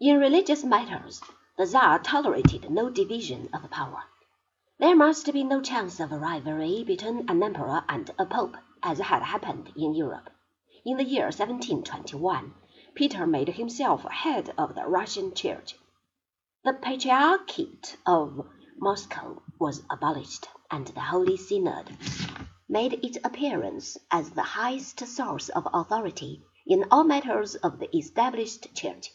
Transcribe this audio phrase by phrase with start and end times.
[0.00, 1.20] In religious matters,
[1.56, 4.04] the Czar tolerated no division of power.
[4.78, 9.24] There must be no chance of rivalry between an emperor and a pope, as had
[9.24, 10.30] happened in Europe.
[10.84, 12.54] In the year 1721,
[12.94, 15.74] Peter made himself head of the Russian Church.
[16.62, 18.46] The Patriarchate of
[18.78, 21.90] Moscow was abolished, and the Holy Synod
[22.68, 28.72] made its appearance as the highest source of authority in all matters of the established
[28.76, 29.10] Church.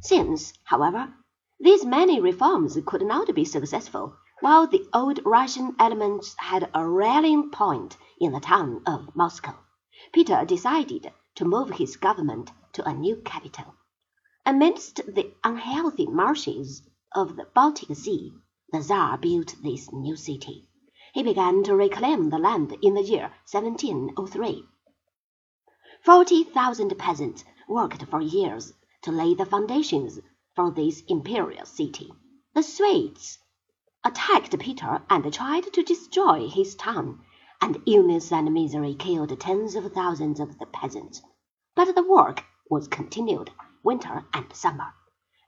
[0.00, 1.12] Since, however,
[1.58, 7.50] these many reforms could not be successful while the old Russian elements had a rallying
[7.50, 9.56] point in the town of Moscow,
[10.12, 13.74] Peter decided to move his government to a new capital.
[14.46, 18.32] Amidst the unhealthy marshes of the Baltic Sea,
[18.70, 20.68] the Czar built this new city.
[21.12, 24.64] He began to reclaim the land in the year 1703.
[26.04, 28.74] Forty thousand peasants worked for years
[29.08, 30.20] to lay the foundations
[30.54, 32.12] for this imperial city.
[32.54, 33.38] The Swedes
[34.04, 37.22] attacked Peter and tried to destroy his town,
[37.58, 41.22] and illness and misery killed tens of thousands of the peasants.
[41.74, 43.50] But the work was continued
[43.82, 44.92] winter and summer,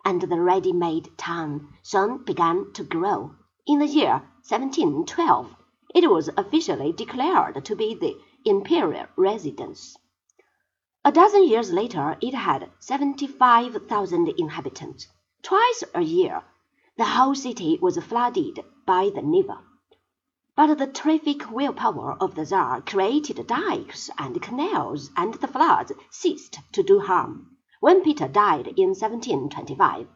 [0.06, 3.34] and the ready-made town soon began to grow.
[3.67, 5.55] In the year 1712
[5.95, 9.99] it was officially declared to be the imperial residence.
[11.03, 15.06] A dozen years later it had 75,000 inhabitants.
[15.43, 16.45] Twice a year
[16.98, 19.61] the whole city was flooded by the Neva.
[20.55, 26.59] But the terrific willpower of the Czar created dikes and canals, and the floods ceased
[26.73, 27.56] to do harm.
[27.81, 30.06] When Peter died in 1725,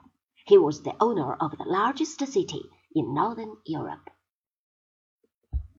[0.44, 2.62] he was the owner of the largest city
[2.94, 4.10] in northern Europe.